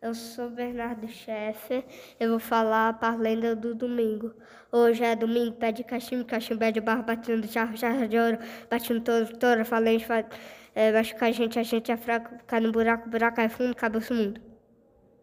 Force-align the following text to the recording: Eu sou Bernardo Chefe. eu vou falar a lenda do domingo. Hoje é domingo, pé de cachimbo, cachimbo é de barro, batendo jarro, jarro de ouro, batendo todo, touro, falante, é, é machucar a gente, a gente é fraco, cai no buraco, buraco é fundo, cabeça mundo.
Eu 0.00 0.14
sou 0.14 0.48
Bernardo 0.50 1.08
Chefe. 1.08 1.84
eu 2.20 2.30
vou 2.30 2.38
falar 2.38 2.96
a 3.00 3.14
lenda 3.16 3.54
do 3.56 3.74
domingo. 3.74 4.32
Hoje 4.70 5.02
é 5.04 5.16
domingo, 5.16 5.56
pé 5.56 5.72
de 5.72 5.82
cachimbo, 5.84 6.24
cachimbo 6.24 6.62
é 6.64 6.70
de 6.70 6.80
barro, 6.80 7.02
batendo 7.02 7.46
jarro, 7.48 7.76
jarro 7.76 8.06
de 8.06 8.16
ouro, 8.18 8.38
batendo 8.70 9.00
todo, 9.02 9.36
touro, 9.38 9.64
falante, 9.64 10.06
é, 10.12 10.88
é 10.88 10.92
machucar 10.92 11.28
a 11.30 11.32
gente, 11.32 11.58
a 11.58 11.62
gente 11.64 11.90
é 11.90 11.96
fraco, 11.96 12.36
cai 12.46 12.60
no 12.60 12.70
buraco, 12.72 13.08
buraco 13.10 13.40
é 13.40 13.48
fundo, 13.48 13.74
cabeça 13.74 14.14
mundo. 14.14 14.40